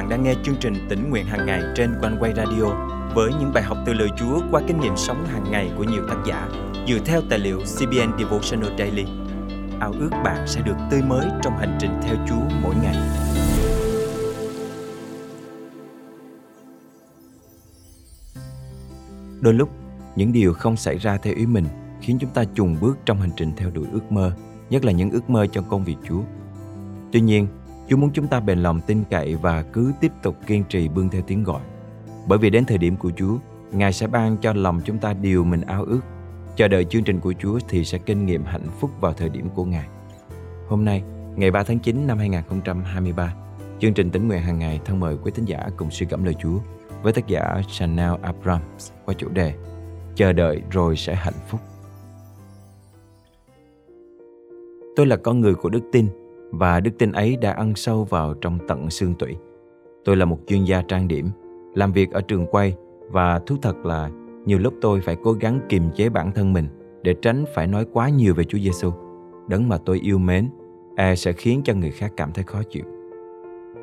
bạn 0.00 0.08
đang 0.08 0.22
nghe 0.22 0.34
chương 0.42 0.56
trình 0.60 0.74
tỉnh 0.88 1.10
nguyện 1.10 1.26
hàng 1.26 1.46
ngày 1.46 1.62
trên 1.76 1.94
quanh 2.00 2.16
quay 2.20 2.32
radio 2.36 2.64
với 3.14 3.30
những 3.40 3.52
bài 3.54 3.62
học 3.62 3.78
từ 3.86 3.92
lời 3.92 4.08
Chúa 4.18 4.40
qua 4.50 4.62
kinh 4.66 4.80
nghiệm 4.80 4.96
sống 4.96 5.26
hàng 5.26 5.44
ngày 5.50 5.70
của 5.76 5.84
nhiều 5.84 6.02
tác 6.08 6.16
giả 6.26 6.48
dựa 6.88 6.98
theo 7.04 7.20
tài 7.30 7.38
liệu 7.38 7.58
CBN 7.58 8.18
Devotional 8.18 8.78
Daily. 8.78 9.04
Ao 9.80 9.92
ước 9.92 10.10
bạn 10.24 10.46
sẽ 10.46 10.60
được 10.60 10.74
tươi 10.90 11.02
mới 11.02 11.26
trong 11.42 11.58
hành 11.58 11.78
trình 11.80 11.90
theo 12.02 12.16
Chúa 12.28 12.56
mỗi 12.62 12.74
ngày. 12.82 12.96
Đôi 19.40 19.54
lúc, 19.54 19.68
những 20.16 20.32
điều 20.32 20.52
không 20.52 20.76
xảy 20.76 20.98
ra 20.98 21.16
theo 21.16 21.34
ý 21.34 21.46
mình 21.46 21.66
khiến 22.00 22.18
chúng 22.20 22.30
ta 22.30 22.44
chùng 22.54 22.76
bước 22.80 22.98
trong 23.04 23.20
hành 23.20 23.32
trình 23.36 23.52
theo 23.56 23.70
đuổi 23.70 23.86
ước 23.92 24.12
mơ, 24.12 24.32
nhất 24.70 24.84
là 24.84 24.92
những 24.92 25.10
ước 25.10 25.30
mơ 25.30 25.46
trong 25.46 25.64
công 25.68 25.84
việc 25.84 25.96
Chúa. 26.08 26.20
Tuy 27.12 27.20
nhiên, 27.20 27.46
Chúa 27.88 27.96
muốn 27.96 28.10
chúng 28.12 28.26
ta 28.26 28.40
bền 28.40 28.58
lòng 28.58 28.80
tin 28.86 29.04
cậy 29.10 29.34
và 29.34 29.62
cứ 29.62 29.92
tiếp 30.00 30.12
tục 30.22 30.36
kiên 30.46 30.64
trì 30.68 30.88
bươn 30.88 31.08
theo 31.08 31.22
tiếng 31.26 31.44
gọi. 31.44 31.60
Bởi 32.28 32.38
vì 32.38 32.50
đến 32.50 32.64
thời 32.64 32.78
điểm 32.78 32.96
của 32.96 33.10
Chúa, 33.16 33.36
Ngài 33.72 33.92
sẽ 33.92 34.06
ban 34.06 34.36
cho 34.36 34.52
lòng 34.52 34.80
chúng 34.84 34.98
ta 34.98 35.12
điều 35.12 35.44
mình 35.44 35.60
ao 35.60 35.84
ước. 35.84 36.00
Chờ 36.56 36.68
đợi 36.68 36.84
chương 36.84 37.04
trình 37.04 37.20
của 37.20 37.34
Chúa 37.38 37.58
thì 37.68 37.84
sẽ 37.84 37.98
kinh 37.98 38.26
nghiệm 38.26 38.44
hạnh 38.44 38.66
phúc 38.80 38.90
vào 39.00 39.12
thời 39.12 39.28
điểm 39.28 39.48
của 39.54 39.64
Ngài. 39.64 39.86
Hôm 40.68 40.84
nay, 40.84 41.02
ngày 41.36 41.50
3 41.50 41.62
tháng 41.62 41.78
9 41.78 42.06
năm 42.06 42.18
2023, 42.18 43.34
chương 43.80 43.94
trình 43.94 44.10
tính 44.10 44.28
nguyện 44.28 44.42
hàng 44.42 44.58
ngày 44.58 44.80
thân 44.84 45.00
mời 45.00 45.16
quý 45.22 45.32
tín 45.34 45.44
giả 45.44 45.68
cùng 45.76 45.90
suy 45.90 46.06
gẫm 46.06 46.24
lời 46.24 46.34
Chúa 46.42 46.58
với 47.02 47.12
tác 47.12 47.26
giả 47.26 47.62
Chanel 47.68 48.12
Abrams 48.22 48.90
qua 49.04 49.14
chủ 49.18 49.28
đề 49.28 49.54
Chờ 50.14 50.32
đợi 50.32 50.62
rồi 50.70 50.96
sẽ 50.96 51.14
hạnh 51.14 51.34
phúc. 51.48 51.60
Tôi 54.96 55.06
là 55.06 55.16
con 55.16 55.40
người 55.40 55.54
của 55.54 55.68
đức 55.68 55.80
tin 55.92 56.06
và 56.50 56.80
đức 56.80 56.90
tin 56.98 57.12
ấy 57.12 57.36
đã 57.36 57.52
ăn 57.52 57.74
sâu 57.74 58.04
vào 58.04 58.34
trong 58.34 58.58
tận 58.68 58.90
xương 58.90 59.14
tủy. 59.14 59.36
Tôi 60.04 60.16
là 60.16 60.24
một 60.24 60.38
chuyên 60.46 60.64
gia 60.64 60.82
trang 60.82 61.08
điểm, 61.08 61.28
làm 61.74 61.92
việc 61.92 62.10
ở 62.10 62.20
trường 62.20 62.46
quay 62.46 62.74
và 63.10 63.38
thú 63.38 63.56
thật 63.62 63.76
là 63.86 64.10
nhiều 64.46 64.58
lúc 64.58 64.74
tôi 64.80 65.00
phải 65.00 65.16
cố 65.22 65.32
gắng 65.32 65.60
kiềm 65.68 65.82
chế 65.94 66.08
bản 66.08 66.32
thân 66.32 66.52
mình 66.52 66.68
để 67.02 67.14
tránh 67.22 67.44
phải 67.54 67.66
nói 67.66 67.86
quá 67.92 68.08
nhiều 68.08 68.34
về 68.34 68.44
Chúa 68.44 68.58
Giêsu, 68.58 68.90
đấng 69.48 69.68
mà 69.68 69.78
tôi 69.78 70.00
yêu 70.00 70.18
mến, 70.18 70.48
e 70.96 71.14
sẽ 71.14 71.32
khiến 71.32 71.60
cho 71.64 71.74
người 71.74 71.90
khác 71.90 72.12
cảm 72.16 72.32
thấy 72.32 72.44
khó 72.44 72.62
chịu. 72.70 72.84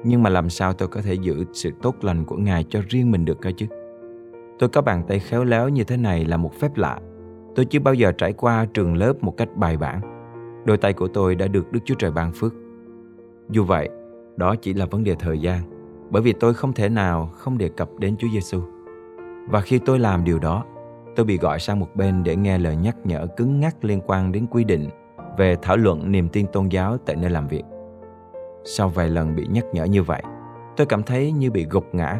Nhưng 0.04 0.24
mà 0.24 0.30
làm 0.30 0.50
sao 0.50 0.74
tôi 0.74 0.88
có 0.88 1.02
thể 1.02 1.14
giữ 1.14 1.46
sự 1.54 1.72
tốt 1.82 1.96
lành 2.02 2.26
của 2.26 2.36
Ngài 2.36 2.64
cho 2.70 2.82
riêng 2.90 3.12
mình 3.12 3.26
được 3.26 3.42
cơ 3.42 3.52
chứ? 3.58 3.66
Tôi 4.60 4.70
có 4.70 4.82
bàn 4.82 5.04
tay 5.08 5.20
khéo 5.20 5.44
léo 5.44 5.70
như 5.70 5.84
thế 5.84 5.98
này 5.98 6.26
là 6.26 6.38
một 6.38 6.60
phép 6.60 6.78
lạ. 6.78 7.00
Tôi 7.56 7.66
chưa 7.66 7.80
bao 7.80 7.94
giờ 7.94 8.12
trải 8.12 8.34
qua 8.34 8.66
trường 8.74 8.96
lớp 8.96 9.14
một 9.24 9.38
cách 9.38 9.50
bài 9.56 9.78
bản. 9.78 10.17
Đôi 10.68 10.78
tay 10.78 10.94
của 10.94 11.08
tôi 11.08 11.36
đã 11.36 11.48
được 11.48 11.72
Đức 11.72 11.80
Chúa 11.86 11.96
Trời 11.96 12.12
ban 12.12 12.32
phước. 12.32 12.54
Dù 13.50 13.64
vậy, 13.64 13.90
đó 14.36 14.56
chỉ 14.62 14.74
là 14.74 14.86
vấn 14.86 15.04
đề 15.04 15.16
thời 15.20 15.40
gian, 15.40 15.62
bởi 16.10 16.22
vì 16.22 16.34
tôi 16.34 16.54
không 16.54 16.74
thể 16.74 16.90
nào 16.90 17.30
không 17.34 17.58
đề 17.58 17.70
cập 17.70 17.90
đến 18.00 18.16
Chúa 18.18 18.28
Giêsu. 18.34 18.62
Và 19.50 19.62
khi 19.62 19.80
tôi 19.86 20.00
làm 20.00 20.24
điều 20.24 20.40
đó, 20.40 20.66
tôi 21.16 21.26
bị 21.26 21.38
gọi 21.38 21.60
sang 21.60 21.80
một 21.80 21.96
bên 21.96 22.24
để 22.24 22.36
nghe 22.36 22.58
lời 22.58 22.76
nhắc 22.76 22.96
nhở 23.04 23.28
cứng 23.38 23.60
ngắc 23.60 23.86
liên 23.86 24.02
quan 24.08 24.32
đến 24.32 24.46
quy 24.52 24.64
định 24.64 24.90
về 25.38 25.56
thảo 25.62 25.78
luận 25.78 26.12
niềm 26.12 26.30
tin 26.30 26.46
tôn 26.54 26.68
giáo 26.68 26.98
tại 26.98 27.16
nơi 27.16 27.30
làm 27.30 27.48
việc. 27.48 27.64
Sau 28.64 28.90
vài 28.90 29.10
lần 29.10 29.36
bị 29.36 29.48
nhắc 29.50 29.66
nhở 29.74 29.84
như 29.84 30.04
vậy, 30.04 30.22
tôi 30.78 30.88
cảm 30.88 31.04
thấy 31.04 31.32
như 31.32 31.52
bị 31.52 31.66
gục 31.70 31.96
ngã. 31.96 32.20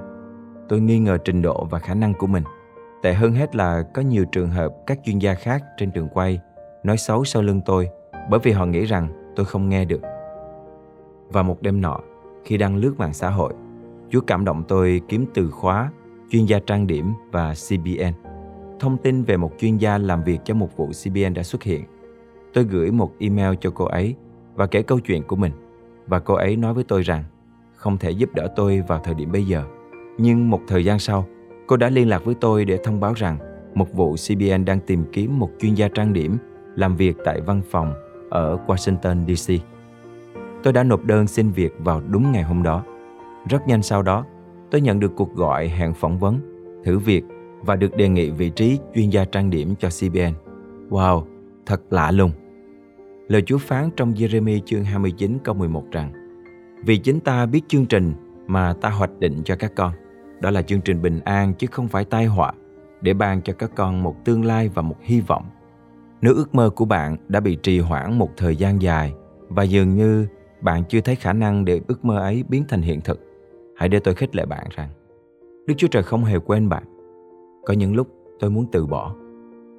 Tôi 0.70 0.80
nghi 0.80 1.00
ngờ 1.00 1.18
trình 1.18 1.42
độ 1.42 1.68
và 1.70 1.80
khả 1.80 1.94
năng 1.94 2.14
của 2.14 2.28
mình. 2.28 2.44
Tệ 3.04 3.14
hơn 3.14 3.34
hết 3.34 3.56
là 3.56 3.84
có 3.94 4.02
nhiều 4.02 4.26
trường 4.26 4.50
hợp 4.50 4.74
các 4.88 5.00
chuyên 5.06 5.20
gia 5.20 5.34
khác 5.34 5.64
trên 5.78 5.92
trường 5.92 6.10
quay 6.10 6.40
nói 6.84 6.98
xấu 6.98 7.26
sau 7.26 7.44
lưng 7.44 7.62
tôi 7.66 7.90
bởi 8.30 8.40
vì 8.44 8.52
họ 8.52 8.66
nghĩ 8.66 8.86
rằng 8.86 9.34
tôi 9.36 9.46
không 9.46 9.70
nghe 9.70 9.86
được. 9.86 10.02
Và 11.30 11.44
một 11.44 11.62
đêm 11.62 11.82
nọ, 11.82 12.00
khi 12.46 12.58
đang 12.58 12.76
lướt 12.76 12.94
mạng 12.98 13.14
xã 13.14 13.30
hội, 13.30 13.54
Chúa 14.10 14.22
cảm 14.22 14.46
động 14.46 14.64
tôi 14.68 15.02
kiếm 15.08 15.26
từ 15.34 15.52
khóa 15.52 15.92
chuyên 16.30 16.46
gia 16.46 16.60
trang 16.60 16.88
điểm 16.88 17.14
và 17.32 17.54
CBN. 17.54 18.14
Thông 18.80 18.98
tin 18.98 19.24
về 19.24 19.38
một 19.38 19.52
chuyên 19.60 19.78
gia 19.78 19.98
làm 19.98 20.24
việc 20.24 20.40
cho 20.46 20.54
một 20.54 20.78
vụ 20.78 20.88
CBN 20.88 21.34
đã 21.34 21.44
xuất 21.44 21.64
hiện. 21.64 21.84
Tôi 22.54 22.64
gửi 22.64 22.92
một 22.92 23.14
email 23.20 23.56
cho 23.62 23.72
cô 23.76 23.86
ấy 23.86 24.16
và 24.56 24.68
kể 24.68 24.82
câu 24.82 25.00
chuyện 25.00 25.24
của 25.24 25.36
mình. 25.36 25.52
Và 26.08 26.20
cô 26.20 26.34
ấy 26.34 26.56
nói 26.56 26.74
với 26.74 26.84
tôi 26.84 27.02
rằng 27.02 27.24
không 27.76 27.98
thể 27.98 28.12
giúp 28.12 28.30
đỡ 28.34 28.48
tôi 28.56 28.84
vào 28.88 29.00
thời 29.04 29.14
điểm 29.14 29.32
bây 29.32 29.44
giờ. 29.44 29.64
Nhưng 30.18 30.50
một 30.50 30.62
thời 30.68 30.86
gian 30.86 31.00
sau, 31.00 31.26
cô 31.68 31.78
đã 31.78 31.90
liên 31.90 32.10
lạc 32.10 32.26
với 32.26 32.36
tôi 32.36 32.66
để 32.66 32.78
thông 32.84 33.00
báo 33.00 33.14
rằng 33.14 33.38
một 33.76 33.94
vụ 33.94 34.16
CBN 34.16 34.66
đang 34.66 34.80
tìm 34.80 35.04
kiếm 35.12 35.40
một 35.40 35.50
chuyên 35.60 35.74
gia 35.74 35.88
trang 35.88 36.14
điểm 36.14 36.38
làm 36.76 36.96
việc 36.96 37.18
tại 37.26 37.42
văn 37.42 37.62
phòng 37.70 37.94
ở 38.30 38.58
Washington 38.68 39.36
DC. 39.36 39.54
Tôi 40.64 40.74
đã 40.74 40.84
nộp 40.84 41.06
đơn 41.06 41.28
xin 41.28 41.52
việc 41.52 41.74
vào 41.80 42.02
đúng 42.08 42.32
ngày 42.32 42.44
hôm 42.44 42.64
đó. 42.64 42.84
Rất 43.50 43.68
nhanh 43.68 43.84
sau 43.84 44.02
đó, 44.02 44.26
tôi 44.72 44.82
nhận 44.82 45.00
được 45.00 45.12
cuộc 45.16 45.36
gọi 45.36 45.68
hẹn 45.68 45.94
phỏng 45.94 46.20
vấn, 46.20 46.40
thử 46.84 47.00
việc 47.00 47.24
và 47.62 47.76
được 47.76 47.98
đề 47.98 48.10
nghị 48.10 48.30
vị 48.30 48.50
trí 48.50 48.80
chuyên 48.96 49.10
gia 49.10 49.26
trang 49.26 49.50
điểm 49.50 49.76
cho 49.80 49.90
CBN. 49.90 50.34
Wow, 50.90 51.24
thật 51.66 51.82
lạ 51.90 52.12
lùng. 52.12 52.32
Lời 53.28 53.42
Chúa 53.42 53.58
phán 53.58 53.90
trong 53.96 54.14
Jeremy 54.14 54.60
chương 54.66 54.84
29 54.84 55.38
câu 55.44 55.56
11 55.56 55.84
rằng 55.92 56.12
Vì 56.86 56.98
chính 56.98 57.20
ta 57.20 57.46
biết 57.46 57.62
chương 57.68 57.86
trình 57.86 58.14
mà 58.48 58.74
ta 58.82 58.90
hoạch 58.90 59.20
định 59.20 59.42
cho 59.46 59.56
các 59.56 59.72
con. 59.76 59.94
Đó 60.42 60.52
là 60.52 60.62
chương 60.62 60.82
trình 60.82 61.02
bình 61.02 61.20
an 61.26 61.54
chứ 61.54 61.68
không 61.72 61.88
phải 61.88 62.06
tai 62.06 62.26
họa 62.26 62.54
để 63.02 63.14
ban 63.14 63.42
cho 63.42 63.54
các 63.54 63.72
con 63.76 64.04
một 64.04 64.26
tương 64.26 64.46
lai 64.46 64.70
và 64.70 64.82
một 64.82 64.96
hy 65.02 65.22
vọng. 65.22 65.46
Nếu 66.22 66.34
ước 66.34 66.56
mơ 66.56 66.70
của 66.70 66.86
bạn 66.86 67.18
đã 67.28 67.40
bị 67.40 67.58
trì 67.64 67.80
hoãn 67.80 68.18
một 68.18 68.30
thời 68.38 68.56
gian 68.56 68.82
dài 68.82 69.14
và 69.50 69.64
dường 69.64 69.96
như 69.96 70.28
bạn 70.62 70.84
chưa 70.90 71.02
thấy 71.02 71.16
khả 71.16 71.34
năng 71.34 71.66
để 71.66 71.82
ước 71.88 72.06
mơ 72.06 72.20
ấy 72.20 72.44
biến 72.50 72.64
thành 72.68 72.82
hiện 72.82 73.02
thực, 73.02 73.20
hãy 73.76 73.90
để 73.90 74.00
tôi 74.00 74.16
khích 74.16 74.36
lệ 74.36 74.46
bạn 74.46 74.68
rằng 74.76 74.90
Đức 75.68 75.74
Chúa 75.78 75.88
Trời 75.88 76.04
không 76.04 76.24
hề 76.24 76.40
quên 76.40 76.70
bạn. 76.70 76.84
Có 77.66 77.74
những 77.74 77.96
lúc 77.96 78.08
tôi 78.40 78.50
muốn 78.50 78.66
từ 78.72 78.86
bỏ. 78.86 79.16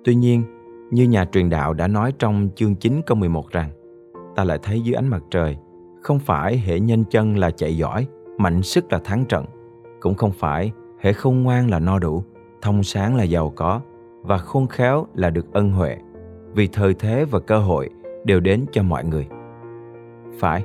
Tuy 0.04 0.14
nhiên, 0.14 0.42
như 0.90 1.04
nhà 1.04 1.24
truyền 1.24 1.50
đạo 1.50 1.74
đã 1.74 1.88
nói 1.88 2.12
trong 2.18 2.48
chương 2.56 2.74
9 2.74 3.00
câu 3.06 3.16
11 3.16 3.50
rằng 3.50 3.70
ta 4.36 4.44
lại 4.44 4.58
thấy 4.62 4.80
dưới 4.80 4.94
ánh 4.94 5.08
mặt 5.08 5.22
trời 5.30 5.56
không 6.02 6.18
phải 6.18 6.58
hệ 6.58 6.80
nhanh 6.80 7.04
chân 7.04 7.36
là 7.36 7.50
chạy 7.50 7.76
giỏi, 7.76 8.06
mạnh 8.38 8.62
sức 8.62 8.92
là 8.92 8.98
thắng 8.98 9.24
trận, 9.24 9.44
cũng 10.00 10.14
không 10.14 10.32
phải 10.32 10.72
hệ 11.00 11.12
không 11.12 11.42
ngoan 11.42 11.70
là 11.70 11.78
no 11.78 11.98
đủ, 11.98 12.22
thông 12.62 12.82
sáng 12.82 13.16
là 13.16 13.24
giàu 13.24 13.52
có 13.56 13.80
và 14.22 14.38
khôn 14.38 14.66
khéo 14.66 15.06
là 15.14 15.30
được 15.30 15.52
ân 15.52 15.70
huệ 15.70 15.96
vì 16.54 16.68
thời 16.68 16.94
thế 16.94 17.24
và 17.24 17.40
cơ 17.40 17.58
hội 17.58 17.90
đều 18.24 18.40
đến 18.40 18.66
cho 18.72 18.82
mọi 18.82 19.04
người. 19.04 19.28
Phải, 20.38 20.64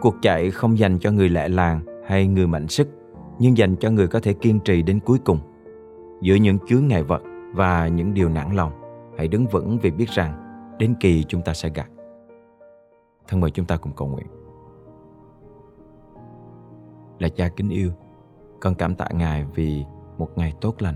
cuộc 0.00 0.14
chạy 0.22 0.50
không 0.50 0.78
dành 0.78 0.98
cho 0.98 1.10
người 1.10 1.28
lẹ 1.28 1.48
làng 1.48 1.80
hay 2.06 2.26
người 2.26 2.46
mạnh 2.46 2.68
sức, 2.68 2.88
nhưng 3.38 3.56
dành 3.56 3.76
cho 3.76 3.90
người 3.90 4.08
có 4.08 4.20
thể 4.20 4.32
kiên 4.32 4.60
trì 4.60 4.82
đến 4.82 5.00
cuối 5.00 5.18
cùng. 5.24 5.38
Giữa 6.20 6.34
những 6.34 6.58
chướng 6.66 6.86
ngại 6.86 7.02
vật 7.02 7.22
và 7.54 7.88
những 7.88 8.14
điều 8.14 8.28
nản 8.28 8.54
lòng, 8.54 8.72
hãy 9.18 9.28
đứng 9.28 9.46
vững 9.46 9.78
vì 9.78 9.90
biết 9.90 10.08
rằng 10.08 10.42
đến 10.78 10.94
kỳ 11.00 11.24
chúng 11.24 11.42
ta 11.42 11.54
sẽ 11.54 11.68
gặt. 11.74 11.90
Thân 13.28 13.40
mời 13.40 13.50
chúng 13.50 13.66
ta 13.66 13.76
cùng 13.76 13.92
cầu 13.96 14.08
nguyện. 14.08 14.26
Là 17.18 17.28
cha 17.28 17.48
kính 17.48 17.68
yêu, 17.68 17.90
con 18.60 18.74
cảm 18.74 18.94
tạ 18.94 19.06
Ngài 19.14 19.44
vì 19.54 19.84
một 20.18 20.38
ngày 20.38 20.52
tốt 20.60 20.74
lành. 20.78 20.94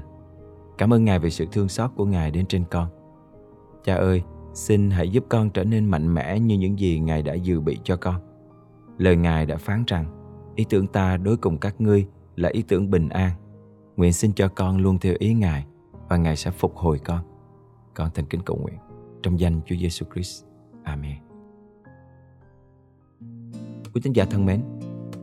Cảm 0.78 0.92
ơn 0.92 1.04
Ngài 1.04 1.19
vì 1.19 1.30
sự 1.30 1.46
thương 1.52 1.69
xót 1.69 1.90
của 1.96 2.04
Ngài 2.04 2.30
đến 2.30 2.46
trên 2.46 2.64
con. 2.70 2.86
Cha 3.84 3.94
ơi, 3.94 4.22
xin 4.54 4.91
hãy 4.91 5.08
giúp 5.08 5.24
con 5.28 5.50
trở 5.50 5.64
nên 5.64 5.86
mạnh 5.86 6.14
mẽ 6.14 6.38
như 6.38 6.58
những 6.58 6.78
gì 6.78 6.98
Ngài 6.98 7.22
đã 7.22 7.34
dự 7.34 7.60
bị 7.60 7.78
cho 7.84 7.96
con. 7.96 8.20
Lời 8.98 9.16
Ngài 9.16 9.46
đã 9.46 9.56
phán 9.56 9.84
rằng, 9.86 10.04
ý 10.54 10.64
tưởng 10.68 10.86
ta 10.86 11.16
đối 11.16 11.36
cùng 11.36 11.58
các 11.58 11.80
ngươi 11.80 12.06
là 12.36 12.48
ý 12.48 12.62
tưởng 12.62 12.90
bình 12.90 13.08
an. 13.08 13.30
Nguyện 13.96 14.12
xin 14.12 14.32
cho 14.32 14.48
con 14.48 14.78
luôn 14.78 14.98
theo 14.98 15.14
ý 15.19 15.34
Ngài 15.34 15.66
và 16.08 16.16
Ngài 16.16 16.36
sẽ 16.36 16.50
phục 16.50 16.76
hồi 16.76 16.98
con. 16.98 17.20
Con 17.94 18.10
thành 18.14 18.26
kính 18.26 18.40
cầu 18.42 18.56
nguyện 18.56 18.78
trong 19.22 19.40
danh 19.40 19.60
Chúa 19.66 19.76
Giêsu 19.76 20.06
Christ. 20.14 20.44
Amen. 20.82 21.16
Quý 23.94 24.00
tín 24.02 24.12
giả 24.12 24.25
thân 24.25 24.46
mến, 24.46 24.62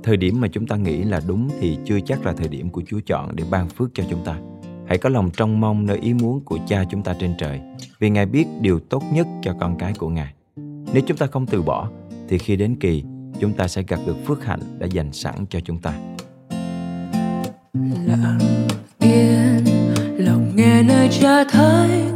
thời 0.03 0.17
điểm 0.17 0.41
mà 0.41 0.47
chúng 0.47 0.67
ta 0.67 0.75
nghĩ 0.75 1.03
là 1.03 1.21
đúng 1.27 1.49
thì 1.59 1.77
chưa 1.85 1.99
chắc 1.99 2.25
là 2.25 2.33
thời 2.33 2.47
điểm 2.47 2.69
của 2.69 2.81
Chúa 2.87 2.99
chọn 3.05 3.35
để 3.35 3.43
ban 3.51 3.69
phước 3.69 3.89
cho 3.93 4.03
chúng 4.09 4.25
ta. 4.25 4.39
Hãy 4.87 4.97
có 4.97 5.09
lòng 5.09 5.29
trông 5.37 5.59
mong 5.59 5.85
nơi 5.85 5.97
ý 5.97 6.13
muốn 6.13 6.41
của 6.45 6.57
Cha 6.67 6.83
chúng 6.89 7.03
ta 7.03 7.13
trên 7.19 7.33
trời, 7.37 7.59
vì 7.99 8.09
Ngài 8.09 8.25
biết 8.25 8.45
điều 8.61 8.79
tốt 8.79 9.03
nhất 9.13 9.27
cho 9.43 9.53
con 9.59 9.77
cái 9.79 9.93
của 9.97 10.09
Ngài. 10.09 10.33
Nếu 10.93 11.03
chúng 11.07 11.17
ta 11.17 11.25
không 11.25 11.45
từ 11.45 11.61
bỏ, 11.61 11.89
thì 12.29 12.37
khi 12.37 12.55
đến 12.55 12.75
kỳ, 12.79 13.03
chúng 13.39 13.53
ta 13.53 13.67
sẽ 13.67 13.83
gặp 13.87 13.99
được 14.07 14.15
phước 14.25 14.45
hạnh 14.45 14.59
đã 14.79 14.87
dành 14.91 15.11
sẵn 15.11 15.35
cho 15.49 15.59
chúng 15.59 15.79
ta. 15.79 15.93
Lặng 18.05 18.67
yên, 18.99 19.65
lòng 20.17 20.51
nghe 20.55 20.83
nơi 20.83 21.09
Cha 21.11 21.43
thánh, 21.43 22.15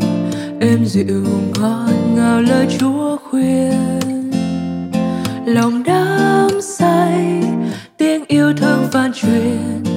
êm 0.60 0.86
dịu 0.86 1.26
ngọt 1.60 1.90
ngào 2.16 2.42
lời 2.42 2.68
Chúa 2.80 3.18
khuyên. 3.30 4.32
Lòng 5.46 5.84
đắm 5.84 6.50
say, 6.62 7.44
tiếng 7.98 8.24
yêu 8.28 8.54
thương 8.58 8.88
vang 8.92 9.12
truyền 9.14 9.91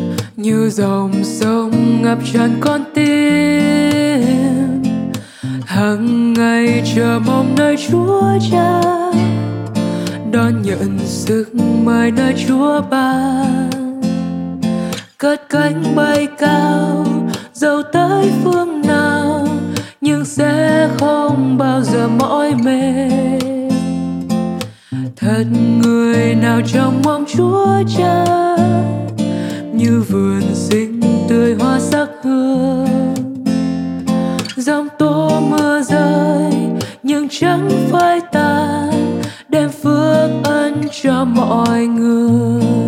như 0.45 0.71
dòng 0.71 1.25
sông 1.25 2.03
ngập 2.03 2.19
tràn 2.33 2.57
con 2.61 2.85
tim. 2.95 4.83
Hàng 5.67 6.33
ngày 6.33 6.83
chờ 6.95 7.21
mong 7.27 7.55
nơi 7.57 7.77
chúa 7.89 8.23
cha. 8.51 8.81
Đón 10.33 10.63
nhận 10.63 10.99
sức 11.05 11.55
mời 11.85 12.11
nơi 12.11 12.35
chúa 12.49 12.81
ban 12.91 14.01
cất 15.19 15.49
cánh 15.49 15.83
bay 15.97 16.29
cao 16.39 17.07
dẫu 17.53 17.83
tới 17.93 18.31
phương 18.45 18.83
nào, 18.83 19.49
nhưng 20.01 20.25
sẽ 20.25 20.89
không 20.99 21.59
bao 21.59 21.83
giờ 21.83 22.09
mỏi 22.09 22.55
mệt. 22.65 23.41
Thật 25.17 25.45
người 25.83 26.35
nào 26.35 26.61
trong 26.73 27.03
mong 27.05 27.25
chúa 27.37 27.83
cha? 27.99 28.54
Như 29.85 30.01
vườn 30.01 30.43
xinh 30.55 31.01
tươi 31.29 31.55
hoa 31.55 31.81
sắc 31.81 32.09
hương. 32.23 33.15
Dòng 34.57 34.89
tố 34.99 35.41
mưa 35.41 35.83
rơi, 35.83 36.53
nhưng 37.03 37.29
chẳng 37.31 37.71
phai 37.91 38.21
tàn 38.33 39.23
đem 39.49 39.71
phước 39.71 40.31
ân 40.45 40.83
cho 41.03 41.25
mọi 41.25 41.87
người. 41.87 42.84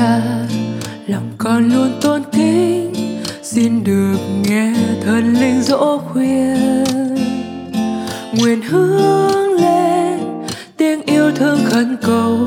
Cha 0.00 0.20
lòng 1.06 1.30
con 1.38 1.68
luôn 1.74 1.92
tôn 2.00 2.22
kính, 2.32 2.92
xin 3.42 3.84
được 3.84 4.16
nghe 4.48 4.72
thần 5.04 5.34
linh 5.40 5.62
dỗ 5.62 5.98
khuyên. 5.98 6.84
Nguyện 8.32 8.62
hướng 8.62 9.52
lên, 9.52 10.18
tiếng 10.76 11.02
yêu 11.02 11.30
thương 11.36 11.58
khẩn 11.64 11.96
cầu, 12.02 12.38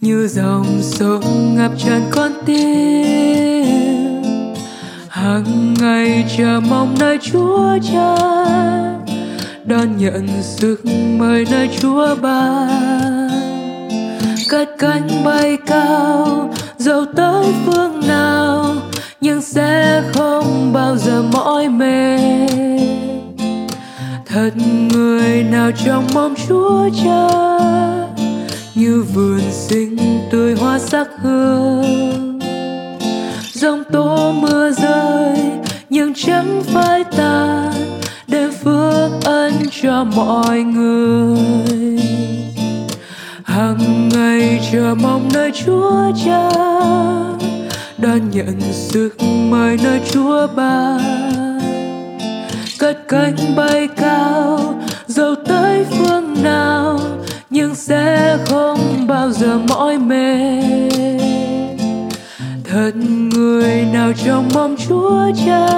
như 0.00 0.28
dòng 0.28 0.66
sông 0.82 1.54
ngập 1.56 1.72
tràn 1.78 2.02
con 2.10 2.32
tim. 2.46 4.22
Hàng 5.08 5.74
ngày 5.80 6.24
chờ 6.38 6.60
mong 6.68 6.94
nơi 7.00 7.18
chúa 7.32 7.78
cha, 7.92 8.16
đón 9.64 9.96
nhận 9.98 10.28
sức 10.42 10.84
mời 11.18 11.46
nơi 11.50 11.68
chúa 11.80 12.14
ba. 12.22 12.68
cất 14.48 14.68
cánh 14.78 15.08
bay 15.24 15.58
cao 15.66 16.50
dẫu 16.80 17.04
tới 17.16 17.54
phương 17.66 18.00
nào, 18.08 18.74
nhưng 19.20 19.42
sẽ 19.42 20.02
không 20.14 20.72
bao 20.72 20.96
giờ 20.96 21.22
mỏi 21.22 21.68
mệt. 21.68 22.48
Thật 24.26 24.50
người 24.92 25.42
nào 25.42 25.70
trong 25.84 26.04
mong 26.14 26.34
chúa 26.48 26.88
cha 27.04 27.28
như 28.74 29.04
vườn 29.14 29.40
xinh 29.50 29.96
tươi 30.30 30.54
hoa 30.54 30.78
sắc 30.78 31.08
hương. 31.22 32.38
Dòng 33.52 33.82
tố 33.92 34.32
mưa 34.32 34.70
rơi, 34.70 35.38
nhưng 35.90 36.12
chẳng 36.14 36.62
phai 36.66 37.04
tàn, 37.04 37.72
để 38.26 38.48
phước 38.64 39.10
ân 39.24 39.52
cho 39.82 40.04
mọi 40.04 40.60
người 40.62 41.99
hàng 43.60 44.08
ngày 44.08 44.60
chờ 44.72 44.94
mong 45.02 45.28
nơi 45.34 45.52
chúa 45.64 46.12
cha, 46.24 46.50
đón 47.98 48.30
nhận 48.30 48.60
sức 48.72 49.16
mời 49.50 49.78
nơi 49.82 50.00
chúa 50.10 50.46
ba. 50.56 50.98
Cất 52.78 53.08
cánh 53.08 53.36
bay 53.56 53.88
cao 53.96 54.74
dẫu 55.06 55.34
tới 55.46 55.84
phương 55.90 56.42
nào, 56.42 57.00
nhưng 57.50 57.74
sẽ 57.74 58.38
không 58.46 59.06
bao 59.06 59.30
giờ 59.32 59.58
mỏi 59.58 59.98
mệt. 59.98 60.90
Thật 62.64 62.92
người 63.34 63.86
nào 63.92 64.12
trong 64.24 64.48
mong 64.54 64.76
chúa 64.88 65.22
cha, 65.46 65.68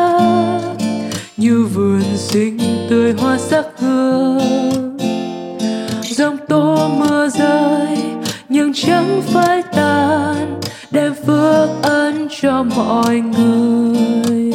như 1.37 1.67
vườn 1.75 2.03
xinh 2.17 2.59
tươi 2.91 3.13
hoa 3.13 3.39
sắc 3.39 3.67
nhưng 8.53 8.73
chẳng 8.75 9.23
phải 9.27 9.63
tàn 9.73 10.61
đem 10.91 11.15
phước 11.27 11.69
ân 11.83 12.29
cho 12.41 12.63
mọi 12.63 13.21
người 13.21 14.53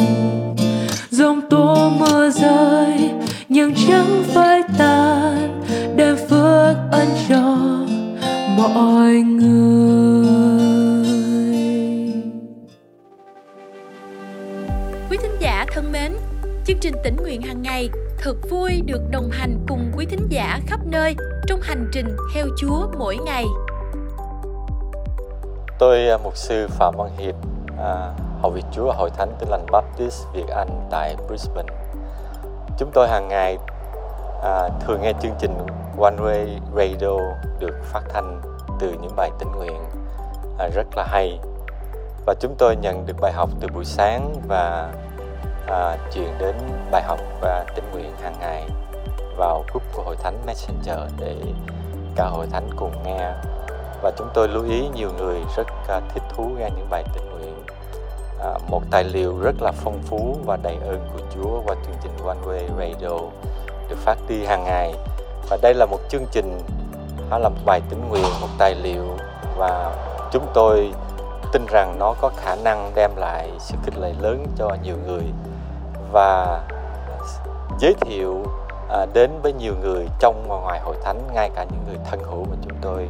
dòng 1.10 1.42
tố 1.50 1.90
mưa 2.00 2.30
rơi, 2.30 3.12
nhưng 3.50 3.74
chẳng 3.88 4.24
phải 4.34 4.62
tàn 4.78 5.64
đem 5.96 6.16
phước 6.30 6.76
ân 6.92 7.08
cho 7.30 7.58
mọi 8.58 9.14
người 9.14 10.28
quý 15.10 15.18
thính 15.22 15.38
giả 15.40 15.66
thân 15.74 15.92
mến, 15.92 16.12
Chương 16.66 16.78
trình 16.82 16.94
tỉnh 17.04 17.16
nguyện 17.16 17.42
hàng 17.42 17.62
ngày 17.62 17.90
thật 18.18 18.36
vui 18.50 18.82
được 18.86 19.02
đồng 19.12 19.30
hành 19.32 19.66
cùng 19.68 19.92
quý 19.98 20.06
thính 20.06 20.28
giả 20.30 20.60
khắp 20.68 20.80
nơi 20.86 21.16
trong 21.48 21.60
hành 21.62 21.90
trình 21.92 22.08
theo 22.34 22.48
Chúa 22.58 22.88
mỗi 23.00 23.18
ngày. 23.26 23.46
Tôi 25.80 26.10
à, 26.10 26.18
mục 26.18 26.38
sư 26.38 26.68
Phạm 26.70 26.94
Văn 26.98 27.10
Hiệp, 27.18 27.36
à, 27.80 28.12
hầu 28.42 28.58
Chúa 28.72 28.94
Hội 28.94 29.10
Thánh 29.10 29.32
Tin 29.40 29.50
Lành 29.50 29.66
Baptist 29.72 30.26
Việt 30.34 30.48
Anh 30.48 30.88
tại 30.90 31.16
Brisbane. 31.28 31.74
Chúng 32.78 32.92
tôi 32.94 33.08
hàng 33.08 33.28
ngày 33.28 33.58
à, 34.44 34.70
thường 34.80 35.02
nghe 35.02 35.14
chương 35.22 35.36
trình 35.40 35.58
One 36.02 36.16
Way 36.16 36.46
Radio 36.76 37.18
được 37.60 37.76
phát 37.84 38.02
thanh 38.10 38.42
từ 38.80 38.94
những 39.02 39.16
bài 39.16 39.32
tỉnh 39.40 39.52
nguyện 39.52 39.82
à, 40.60 40.70
rất 40.76 40.88
là 40.96 41.04
hay 41.04 41.40
và 42.26 42.34
chúng 42.40 42.56
tôi 42.58 42.76
nhận 42.76 43.06
được 43.06 43.16
bài 43.22 43.32
học 43.32 43.50
từ 43.60 43.68
buổi 43.74 43.86
sáng 43.86 44.36
và 44.48 44.94
à, 45.68 45.98
chuyển 46.14 46.38
đến 46.40 46.56
bài 46.92 47.04
học 47.04 47.20
và 47.42 47.66
tình 47.76 47.86
nguyện 47.92 48.12
hàng 48.22 48.36
ngày 48.40 48.68
vào 49.38 49.64
group 49.72 49.84
của 49.94 50.04
hội 50.04 50.16
thánh 50.24 50.38
Messenger 50.46 51.00
để 51.20 51.36
cả 52.16 52.26
hội 52.26 52.48
thánh 52.52 52.70
cùng 52.76 53.04
nghe 53.04 53.34
và 54.02 54.12
chúng 54.18 54.28
tôi 54.34 54.48
lưu 54.48 54.64
ý 54.64 54.88
nhiều 54.96 55.10
người 55.18 55.42
rất 55.56 55.68
à, 55.88 56.02
thích 56.14 56.24
thú 56.36 56.44
nghe 56.58 56.70
những 56.76 56.88
bài 56.90 57.04
tình 57.14 57.32
nguyện. 57.32 57.64
À, 58.40 58.54
một 58.70 58.82
tài 58.92 59.04
liệu 59.04 59.40
rất 59.42 59.62
là 59.62 59.72
phong 59.72 60.00
phú 60.06 60.38
và 60.46 60.58
đầy 60.64 60.78
ơn 60.88 61.10
của 61.14 61.20
Chúa 61.36 61.62
qua 61.66 61.76
chương 61.86 61.96
trình 62.04 62.26
One 62.26 62.38
Way 62.46 62.68
Radio 62.80 63.20
được 63.90 63.98
phát 63.98 64.18
đi 64.28 64.46
hàng 64.46 64.64
ngày. 64.64 64.94
Và 65.50 65.58
đây 65.62 65.74
là 65.74 65.86
một 65.86 66.00
chương 66.10 66.26
trình 66.32 66.60
nó 67.30 67.38
là 67.38 67.50
một 67.50 67.62
bài 67.66 67.82
tình 67.90 68.10
nguyện 68.10 68.26
một 68.42 68.48
tài 68.58 68.76
liệu 68.76 69.06
và 69.58 69.96
chúng 70.32 70.46
tôi 70.54 70.92
tin 71.54 71.66
rằng 71.66 72.00
nó 72.00 72.16
có 72.22 72.32
khả 72.38 72.56
năng 72.56 72.92
đem 72.96 73.12
lại 73.16 73.52
sự 73.60 73.76
khích 73.84 73.98
lệ 73.98 74.14
lớn 74.20 74.48
cho 74.58 74.78
nhiều 74.84 74.96
người. 75.08 75.24
Và 76.12 76.62
giới 77.80 77.94
thiệu 78.02 78.44
à, 78.90 79.06
đến 79.14 79.32
với 79.44 79.54
nhiều 79.54 79.74
người 79.82 80.08
trong 80.20 80.46
và 80.48 80.56
ngoài 80.56 80.80
hội 80.80 80.96
thánh 81.04 81.22
ngay 81.34 81.50
cả 81.56 81.64
những 81.64 81.84
người 81.88 81.98
thân 82.12 82.24
hữu 82.24 82.46
mà 82.50 82.56
chúng 82.64 82.78
tôi 82.82 83.10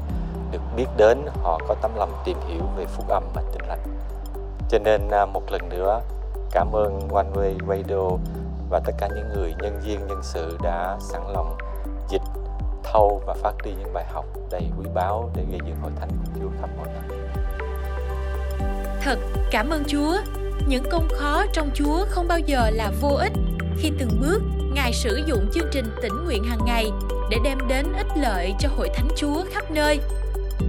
được 0.52 0.62
biết 0.76 0.88
đến, 0.98 1.26
họ 1.44 1.60
có 1.68 1.76
tấm 1.82 1.92
lòng 1.96 2.12
tìm 2.26 2.38
hiểu 2.48 2.62
về 2.78 2.86
phúc 2.86 3.06
âm 3.10 3.24
và 3.34 3.42
tin 3.54 3.62
lành 3.68 3.80
cho 4.70 4.80
nên 4.80 5.10
à, 5.10 5.26
một 5.26 5.52
lần 5.52 5.70
nữa, 5.70 6.02
cảm 6.52 6.76
ơn 6.76 7.10
One 7.10 7.28
Way 7.34 7.54
Radio 7.68 8.18
và 8.70 8.80
tất 8.86 8.94
cả 8.98 9.08
những 9.16 9.30
người 9.36 9.54
nhân 9.62 9.82
viên, 9.86 10.08
nhân 10.08 10.20
sự 10.24 10.58
đã 10.64 10.98
sẵn 11.00 11.22
lòng 11.34 11.58
dịch, 12.10 12.22
thâu 12.84 13.22
và 13.26 13.34
phát 13.34 13.54
đi 13.64 13.72
những 13.80 13.94
bài 13.94 14.06
học 14.14 14.26
đầy 14.52 14.64
quý 14.80 14.86
báu 14.94 15.30
để 15.36 15.44
gây 15.52 15.60
dựng 15.66 15.76
hội 15.82 15.92
thánh 16.00 16.10
của 16.10 16.40
Chúa 16.40 16.50
khắp 16.62 16.70
mọi 16.78 16.88
nơi. 16.88 17.20
Thật, 19.02 19.20
cảm 19.52 19.70
ơn 19.70 19.84
Chúa 19.88 20.18
những 20.68 20.84
công 20.92 21.08
khó 21.12 21.44
trong 21.54 21.70
Chúa 21.74 22.06
không 22.10 22.28
bao 22.28 22.40
giờ 22.40 22.70
là 22.70 22.92
vô 23.02 23.10
ích 23.10 23.34
khi 23.78 23.92
từng 24.00 24.22
bước, 24.22 24.40
Ngài 24.74 24.94
sử 24.94 25.24
dụng 25.28 25.50
chương 25.54 25.68
trình 25.72 25.86
tỉnh 26.02 26.26
nguyện 26.26 26.44
hàng 26.44 26.66
ngày 26.66 26.92
để 27.30 27.38
đem 27.44 27.58
đến 27.68 27.86
ích 27.98 28.08
lợi 28.16 28.54
cho 28.60 28.70
hội 28.78 28.90
thánh 28.96 29.08
Chúa 29.16 29.44
khắp 29.54 29.72
nơi. 29.72 30.00